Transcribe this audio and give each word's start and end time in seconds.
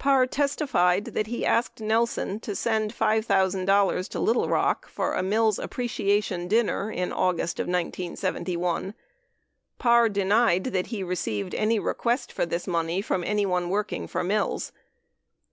20 0.00 0.02
Parr 0.02 0.26
testified 0.26 1.04
that 1.04 1.28
he 1.28 1.46
asked 1.46 1.80
Nelson 1.80 2.40
to 2.40 2.56
send 2.56 2.92
$5,000 2.92 4.08
to 4.08 4.18
Little 4.18 4.48
Bock 4.48 4.88
for 4.88 5.14
a 5.14 5.22
Mills 5.22 5.60
appreciation 5.60 6.48
dinner 6.48 6.90
in 6.90 7.12
August 7.12 7.60
of 7.60 7.68
1971. 7.68 8.94
Parr 9.78 10.08
denied 10.08 10.64
that 10.64 10.88
he 10.88 11.04
received 11.04 11.54
any 11.54 11.78
request 11.78 12.32
for 12.32 12.44
this 12.44 12.66
money 12.66 13.00
from 13.00 13.22
anyone 13.22 13.70
work 13.70 13.92
ing 13.92 14.08
for 14.08 14.24
Mills. 14.24 14.72